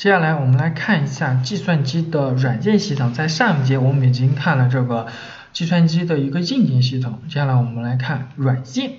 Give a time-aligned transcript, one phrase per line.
[0.00, 3.12] 接下来我们来看一下计算机的软件系统。
[3.12, 5.08] 在上一节我们已经看了这个
[5.52, 8.92] 计算机的一个硬件系统，接下来我们来看软件。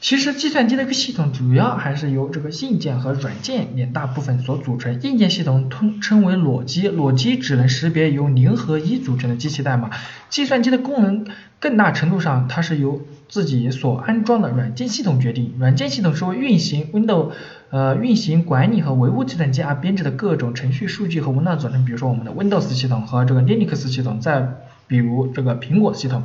[0.00, 5.02] 其实计算机的一个系统主要还是由这个硬件和软件两大部分所组成。
[5.02, 9.90] 硬件系统通称为裸机，裸机只能识别由零和一组成的机器代码。
[10.30, 11.26] 计算机的功能
[11.58, 15.54] 更大程度上它是由自己所安装的软件系统决定。
[15.58, 17.30] 软件系统是为运行 Windows
[17.70, 21.84] 呃运行管理和维护计算机而编制的各种程序、数据和文档组成。
[21.84, 24.48] 比如说我们的 Windows 系统和这个 Linux 系统，再
[24.86, 26.24] 比如这个苹果系统。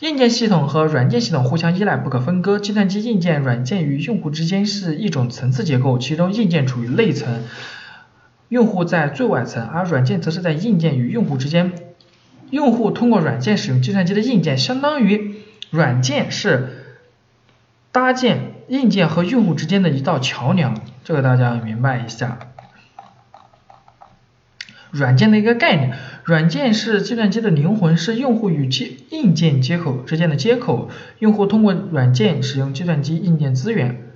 [0.00, 2.58] 硬件系统和软件系统互相依赖，不可分割。
[2.58, 7.42] 计算机硬件、软件与用户之间是一种层次结构，其中硬件处于内层，
[8.48, 11.72] 用户在最外层，而软件则是在硬件与用户之间。
[12.50, 15.33] 用户通过软件使用计算机的硬件，相当于
[15.74, 16.68] 软件是
[17.90, 20.80] 搭建硬件和用户之间的一道桥梁。
[21.02, 22.38] 这个大家要明白一下。
[24.92, 30.88] 软件的一个概念，软件是计算机的灵魂，是用户与接硬件接口之间的接口。
[31.18, 34.13] 用户通过软件使用计算机硬件资源。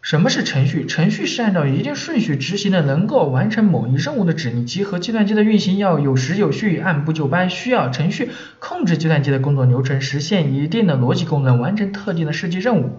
[0.00, 0.86] 什么是程序？
[0.86, 12.98] 程序是按照一定顺序执行的，能够完成某一任务的指令集合计算机的运行要有时有序、按部就班，需要程序控制计算机的工作流程，实现一定的逻辑功能，完成特定的设计任务。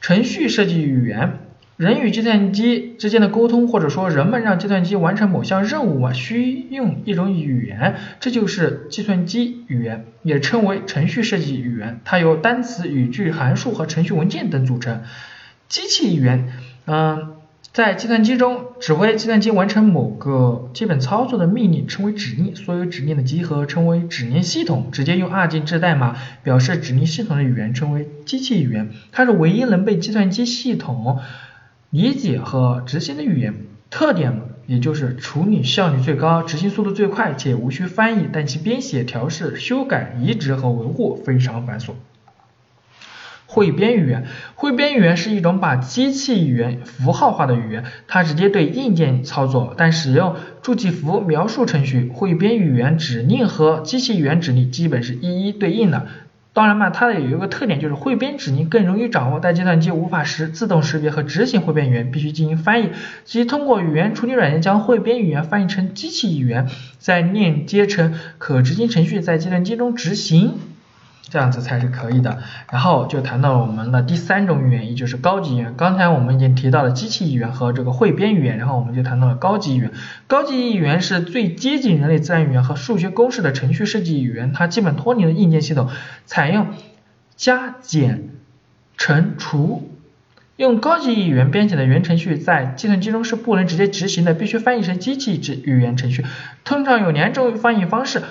[0.00, 1.38] 程序设计语言。
[1.78, 12.00] 人与计算机之间的沟通，或者说人们让计算机完成某项任务啊，需用一种语言，这就是计算机语言，也称为程序设计语言。
[12.04, 15.02] 它由单词、语句、函数和程序文件等组成。
[15.72, 16.52] 机器语言，
[16.84, 17.30] 嗯，
[17.72, 24.90] 在计算机中指挥计算机完成某个基本操作的命令称为指令，所有指令的集合称为指令系统。
[24.92, 31.20] 直接用二进制代码表示指令系统的语言称为机器语言，它是唯一能被计算机系统。
[31.88, 33.54] 理解和执行的语言
[33.88, 41.92] 特点，也就是处理效率最高，执行速度最快，且无需翻译，但其编写、调试、修改、移植和维护非常繁琐。
[43.52, 44.24] 汇编语言，
[44.54, 52.10] 汇编语言是一种把机器语言符号化的语言，它直接对硬件操作，但使用助记符描述程序。
[52.14, 56.06] 汇编语言指令和机器语言指令基本是一一对应的。
[56.54, 62.90] 当然嘛，它的有一个特点就是汇编指令更容易掌握，但计算机无法识自动识别和执行汇编语言，必须进行翻译，
[63.24, 70.54] 即通过语言处理软件将汇编语言翻译成机器语言，再链接成可执行程序，在计算机中执行。
[71.28, 72.38] 这样子才是可以的，
[72.70, 75.74] 然后就谈到了我们的第三种语言，也就是高级语言。
[75.76, 79.92] 刚才我们已经提到了机器语言和这个汇编语言，然后我们就谈到了高级语言。
[80.26, 85.88] 高级语言是最接近人类自然语言和数学公式的程序设计语言，它基本脱离了硬件系统，
[86.26, 86.66] 采用
[87.36, 88.30] 加减
[88.98, 89.91] 乘除。
[90.56, 96.24] 用高级语言编写的原程序在计算机中是不能直接执行的，必须翻译成机器语语言程序。
[96.64, 98.22] 通常有两种翻译方式。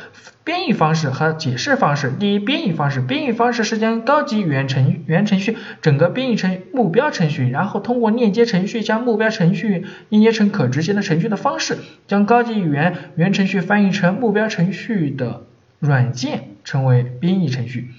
[0.43, 2.11] 编译方式和解释方式。
[2.19, 11.77] 第一，编译方式，编译方式是将高级语言程原程序整个编译成目标程序，然后通过链接程序将目标程序链接成可执行的程序的方式，
[12.07, 15.43] 将高级语言原程序翻译成目标程序的
[15.79, 17.89] 软件，称为编译程序。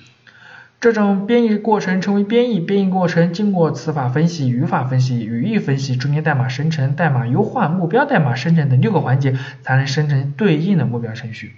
[0.83, 2.59] 这种编译过程称为编译。
[2.59, 11.55] 编译过程经过词法分析、语法分析、语义分析、中间代码生成、代码优化、目标代码生成等六个环节，才能生成对应的目标程序。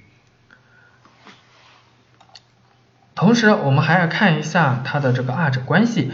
[3.15, 6.13] 同时，我们还要看一下它的这个二者关系，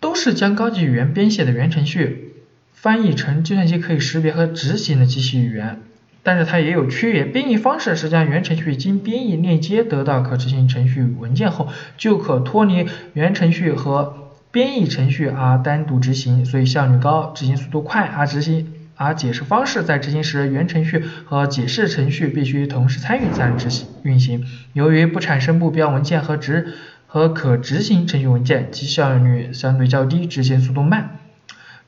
[0.00, 2.42] 都是将高级语言编写的原程序
[2.72, 5.80] 翻译成计算机可以识别和执行的机器语言，
[6.22, 7.24] 但是它也有区别。
[7.24, 18.72] 编译方式是将原程序经编译链接得到可执行程序文件后，就可脱离原程序和编译程序而单独执行，所以效率高，执行速度快，而执行。
[19.02, 24.44] 而解释方式在执行时，原程序和解释程序必须同时参与才能执行运行。
[24.74, 26.74] 由于不产生目标文件和执
[27.06, 31.16] 和可执行程序文件，其效率相对较低，执行速度慢。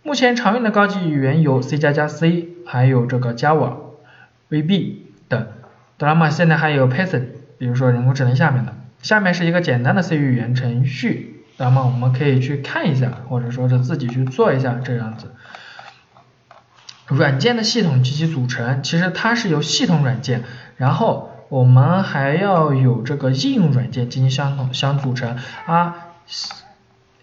[0.02, 3.74] 目前常用的高级语言有 C 加加 C，还有这个 Java、
[4.52, 4.96] VB
[5.28, 5.48] 等。
[5.96, 7.24] 当然嘛，现在还有 Python，
[7.58, 8.76] 比如说人工智能下面的。
[9.00, 15.32] 下面是一个简单的 C 语言程序，那么我们可以去看一下，或者说是自己去做一下这样子。
[17.08, 20.44] 软件的系统及其组成，其实它是由系统软件，
[20.76, 25.36] 然后我们还要有这个应用软件进行相同相组成。
[25.66, 25.96] 啊，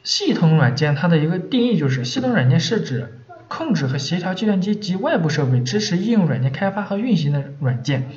[0.04, 3.19] 系统软件它的一个定义就是，系统软件是指
[3.50, 8.08] 控制和协调计算机及外部设备，支持应用软件开发和运行的软件。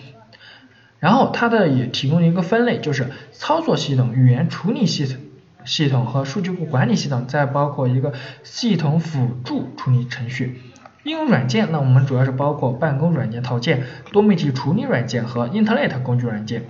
[1.00, 5.17] 然后它的也提供了一个分类，就是操作系统、语言处理系统
[5.64, 8.12] 系统和数据库管理系统，再包括一个
[8.44, 10.62] 系统辅助处理程序。
[11.02, 16.64] 应用软件，那我们主要是包括办公软件套件、多媒体处理软件和 Internet 工具软件。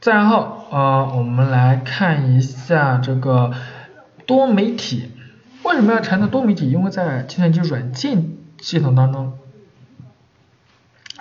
[0.00, 3.52] 再然后，呃，我们来看一下这个
[4.26, 5.10] 多媒体。
[5.64, 6.70] 为什么要谈到多媒体？
[6.70, 8.30] 因为在计算机软件
[8.60, 9.34] 系统当中，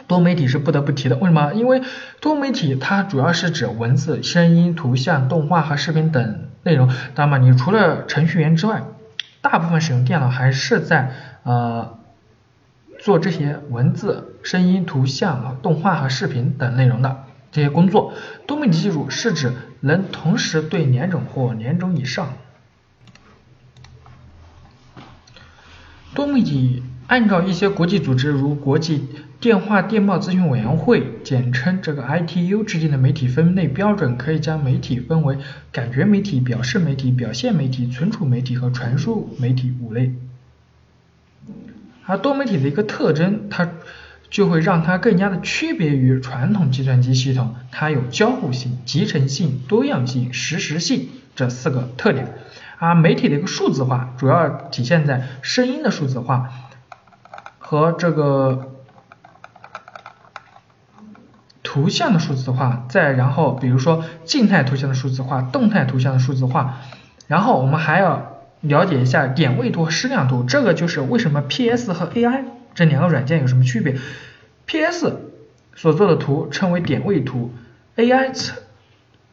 [0.08, 1.16] 多媒体是不得不提的。
[1.18, 1.54] 为什么？
[1.54, 1.84] 因为
[2.20, 6.90] 多媒体它主要是指文字、声音、图像、动画和视频等内容。
[7.16, 8.82] 那么，你除了程序员之外，
[9.42, 11.12] 大部分使用电脑还是在
[11.44, 12.00] 呃
[13.00, 17.26] 做这些文字、声音、图像、动画和视频等内容的。
[17.52, 18.14] 这些工作，
[18.48, 22.34] 多媒体技术是指能同时对两种或两种以上。
[26.14, 29.08] 多媒体按照一些国际组织，如国际
[29.40, 35.38] 电话电报咨询委员会，简称这个 ITU 制定的媒体分类标准，可以将媒体分为
[35.72, 40.14] 感觉媒体、表示媒体、表现媒体、存储媒体和传输媒体五类。
[42.06, 43.70] 而多媒体的一个特征，它。
[44.32, 52.34] 就会让它更加的区别于传统计算机系统，它有交互性、集成性、多样性、实时性这四个特点。
[52.80, 56.50] 而媒体的一个数字化，主要体现在声音的数字化
[57.60, 58.72] 和这个
[61.62, 66.78] 图像的数字化，再然后比如说静态图像的数字化、动态图像的数字化，
[67.28, 72.46] 然后我们还要了解一下点位图和矢量图，这个就是为什么 PS 和 AI。
[72.74, 73.98] 这两个软件有什么区别
[74.66, 75.18] ？PS
[75.76, 77.54] 所做的图称为点位图
[77.96, 78.54] ，AI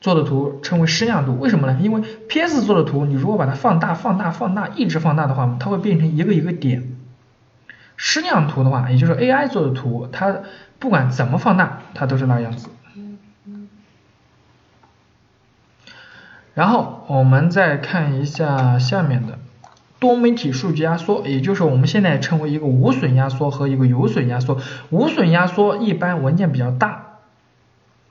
[0.00, 1.38] 做的图称为矢量图。
[1.38, 1.79] 为什么呢？
[1.81, 6.96] 因为 PS 做的图，你如果把它放大、放大、放大，一直放大的话，它会变成一个一个点。
[7.96, 10.40] 矢量图的话，也就是 AI 做的图，它
[10.79, 12.69] 不管怎么放大，它都是那样子。
[16.55, 19.38] 然后我们再看一下下面的。
[19.99, 24.59] 多媒体数据压缩，也就是我们现在称为一个无损压缩和一个有损压缩。
[24.91, 27.19] 无损压缩一般文件比较大，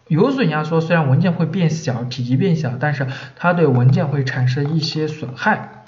[0.07, 5.85] 有损压缩虽然文件会变小，体积变小，但是它对文件会产生一些损害。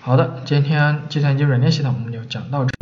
[0.00, 2.72] 好的，今天计算机软件系统我们就讲到这。